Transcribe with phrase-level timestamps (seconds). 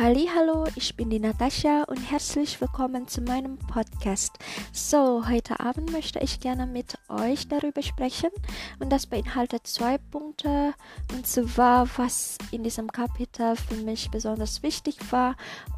[0.00, 4.38] Hallo, ich bin die Natascha und herzlich willkommen zu meinem Podcast.
[4.72, 8.30] So, heute Abend möchte ich gerne mit euch darüber sprechen
[8.78, 10.72] und das beinhaltet zwei Punkte
[11.12, 15.34] und zwar, was in diesem Kapitel für mich besonders wichtig war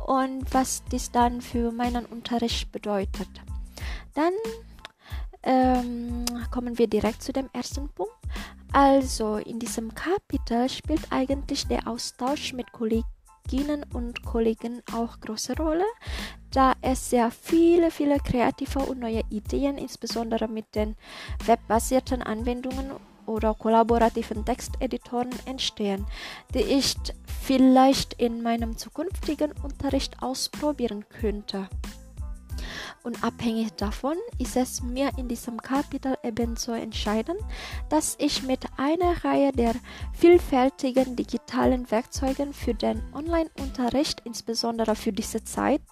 [0.06, 3.30] und was dies dann für meinen Unterricht bedeutet.
[4.12, 4.34] Dann
[5.45, 8.12] ähm, kommen wir direkt zu dem ersten Punkt.
[8.71, 13.08] Also, in diesem Kapitel spielt eigentlich der Austausch mit Kollegen
[13.50, 15.85] Kolleginnen und Kollegen auch große Rolle,
[16.53, 20.95] da es sehr viele, viele kreative und neue Ideen, insbesondere mit den
[21.46, 22.93] webbasierten Anwendungen
[23.27, 26.07] oder kollaborativen Texteditoren entstehen,
[26.55, 26.94] die ich
[27.43, 31.69] vielleicht in meinem zukünftigen Unterricht ausprobieren könnte.
[33.03, 37.41] Und abhängig davon ist es mir in diesem Kapitel ebenso entscheidend,
[37.89, 39.75] dass ich mit einer Reihe der
[40.12, 45.83] vielfältigen digitalen Werkzeugen für den Online-Unterricht, insbesondere für diese Zeit,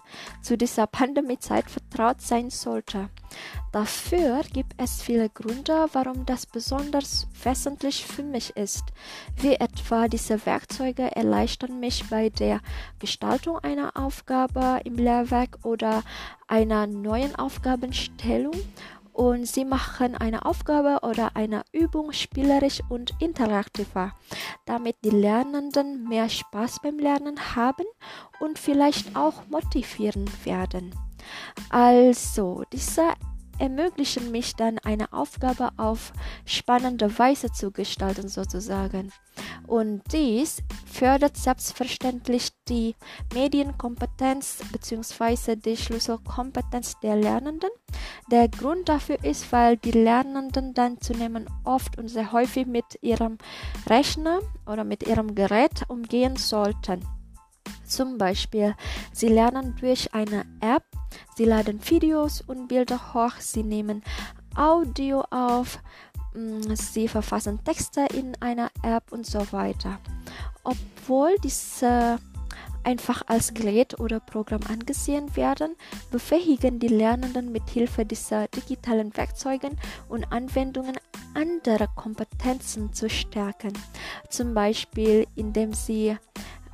[0.42, 3.10] zu dieser Pandemiezeit vertraut sein sollte.
[3.72, 8.84] Dafür gibt es viele Gründe, warum das besonders wesentlich für mich ist,
[9.36, 12.60] wie etwa diese Werkzeuge erleichtern mich bei der
[12.98, 16.02] Gestaltung einer Aufgabe im Lehrwerk oder
[16.46, 18.54] einer neuen Aufgabenstellung
[19.18, 24.12] und sie machen eine Aufgabe oder eine Übung spielerisch und interaktiver,
[24.64, 27.84] damit die Lernenden mehr Spaß beim Lernen haben
[28.38, 30.94] und vielleicht auch motivieren werden.
[31.70, 33.14] Also, dieser
[33.58, 36.12] ermöglichen mich dann eine Aufgabe auf
[36.44, 39.12] spannende Weise zu gestalten sozusagen.
[39.66, 42.94] Und dies fördert selbstverständlich die
[43.34, 45.56] Medienkompetenz bzw.
[45.56, 47.70] die Schlüsselkompetenz der Lernenden.
[48.30, 53.38] Der Grund dafür ist, weil die Lernenden dann zunehmend oft und sehr häufig mit ihrem
[53.88, 57.17] Rechner oder mit ihrem Gerät umgehen sollten.
[57.88, 58.74] Zum Beispiel,
[59.12, 60.84] sie lernen durch eine App,
[61.36, 64.02] sie laden Videos und Bilder hoch, sie nehmen
[64.54, 65.80] Audio auf,
[66.34, 69.98] mm, sie verfassen Texte in einer App und so weiter.
[70.64, 72.18] Obwohl diese
[72.84, 75.76] einfach als Gerät oder Programm angesehen werden,
[76.10, 79.70] befähigen die Lernenden mit Hilfe dieser digitalen Werkzeuge
[80.08, 80.96] und Anwendungen
[81.34, 83.72] andere Kompetenzen zu stärken.
[84.30, 86.16] Zum Beispiel, indem sie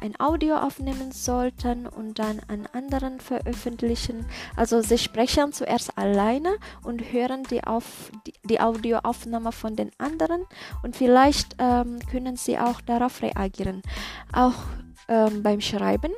[0.04, 4.26] ein Audio aufnehmen sollten und dann an anderen veröffentlichen.
[4.54, 10.44] Also sie sprechen zuerst alleine und hören die, auf, die, die Audioaufnahme von den anderen
[10.82, 13.80] und vielleicht ähm, können sie auch darauf reagieren.
[14.32, 14.54] Auch
[15.08, 16.12] ähm, beim Schreiben.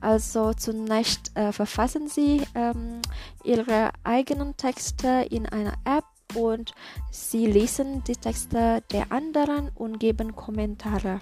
[0.00, 3.00] Also zunächst äh, verfassen sie ähm,
[3.42, 6.04] ihre eigenen Texte in einer App
[6.34, 6.72] und
[7.10, 11.20] sie lesen die Texte der anderen und geben Kommentare.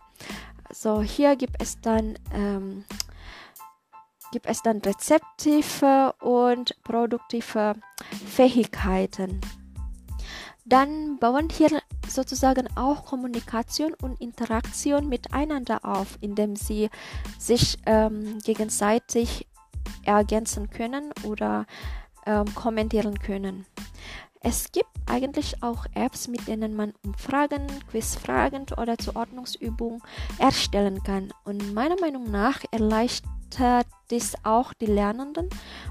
[0.72, 2.84] So, hier gibt es dann ähm,
[4.33, 7.75] gibt es dann rezeptive und produktive
[8.27, 9.41] Fähigkeiten.
[10.65, 16.89] Dann bauen hier sozusagen auch Kommunikation und Interaktion miteinander auf, indem sie
[17.39, 19.47] sich ähm, gegenseitig
[20.04, 21.66] ergänzen können oder
[22.27, 23.66] ähm, kommentieren können.
[24.44, 30.03] Es gibt eigentlich auch Apps, mit denen man Umfragen, Quizfragen oder Zuordnungsübungen
[30.38, 31.32] erstellen kann.
[31.44, 35.48] Und meiner Meinung nach erleichtert dies auch die Lernenden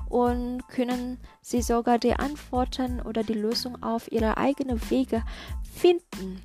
[0.10, 5.24] und können sie sogar die Antworten oder die Lösung auf ihre eigenen Wege
[5.74, 6.42] finden.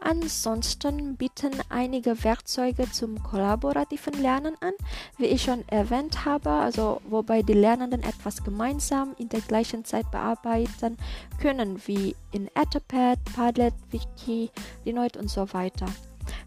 [0.00, 4.72] Ansonsten bieten einige Werkzeuge zum kollaborativen Lernen an,
[5.18, 10.10] wie ich schon erwähnt habe, also wobei die Lernenden etwas gemeinsam in der gleichen Zeit
[10.10, 10.96] bearbeiten
[11.40, 14.50] können, wie in Etherpad, Padlet, Wiki,
[14.84, 15.86] Linoid und so weiter.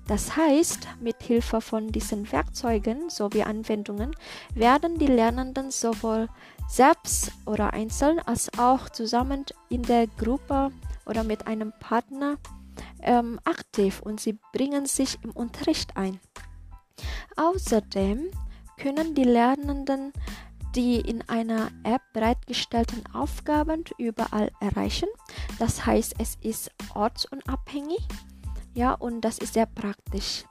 [0.08, 4.16] Das heißt, mit Hilfe von diesen Werkzeugen sowie Anwendungen
[4.54, 6.28] werden die Lernenden sowohl
[6.68, 10.72] selbst oder einzeln als auch zusammen in der Gruppe
[11.06, 12.38] oder mit einem Partner
[13.04, 16.20] ähm, aktiv und sie bringen sich im Unterricht ein.
[17.36, 18.30] Außerdem
[18.78, 20.14] können die Lernenden
[20.76, 25.08] die in einer App bereitgestellten Aufgaben überall erreichen.
[25.60, 28.08] Das heißt, es ist ortsunabhängig.
[28.74, 30.46] Ja, und das ist sehr praktisch.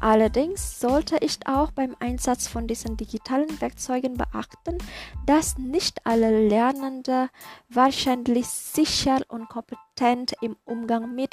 [0.00, 4.78] Allerdings sollte ich auch beim Einsatz von diesen digitalen Werkzeugen beachten,
[5.26, 7.28] dass nicht alle Lernende
[7.68, 11.30] wahrscheinlich sicher und kompetent im Umgang mit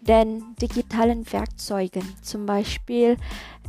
[0.00, 3.18] den digitalen Werkzeugen, zum Beispiel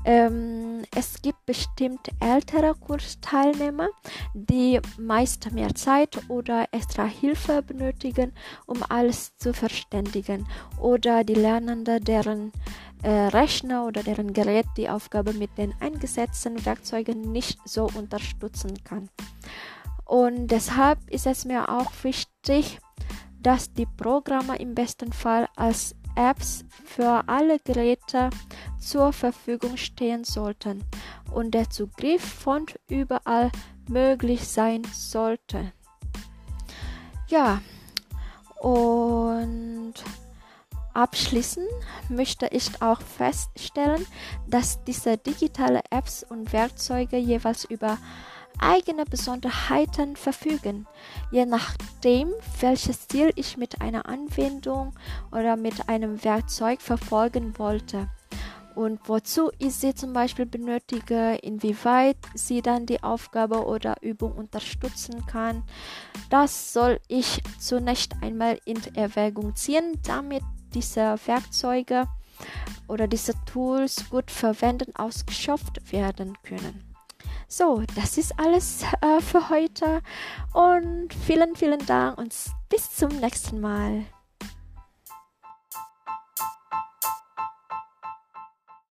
[0.05, 3.89] ähm, es gibt bestimmt ältere Kursteilnehmer,
[4.33, 8.31] die meist mehr Zeit oder extra Hilfe benötigen,
[8.65, 10.47] um alles zu verständigen.
[10.79, 12.53] Oder die Lernenden, deren
[13.03, 19.09] Rechner oder deren Gerät die Aufgabe mit den eingesetzten Werkzeugen nicht so unterstützen kann.
[20.05, 22.79] Und deshalb ist es mir auch wichtig,
[23.41, 28.29] dass die Programme im besten Fall als Apps für alle Geräte
[28.79, 30.83] zur Verfügung stehen sollten
[31.31, 33.51] und der Zugriff von überall
[33.87, 35.71] möglich sein sollte.
[37.27, 37.61] Ja,
[38.59, 39.93] und
[40.99, 41.67] abschließend
[42.09, 44.05] möchte ich auch feststellen,
[44.47, 47.97] dass diese digitale Apps und Werkzeuge jeweils über
[48.59, 50.85] eigene Besonderheiten verfügen,
[51.31, 54.93] je nachdem, welches Ziel ich mit einer Anwendung
[55.31, 58.09] oder mit einem Werkzeug verfolgen wollte
[58.75, 65.25] und wozu ich sie zum Beispiel benötige, inwieweit sie dann die Aufgabe oder Übung unterstützen
[65.25, 65.63] kann.
[66.29, 70.43] Das soll ich zunächst einmal in Erwägung ziehen, damit
[70.73, 72.07] diese Werkzeuge
[72.87, 76.89] oder diese Tools gut verwenden ausgeschöpft werden können.
[77.47, 80.01] So, das ist alles äh, für heute
[80.53, 82.33] und vielen, vielen Dank und
[82.69, 84.05] bis zum nächsten Mal.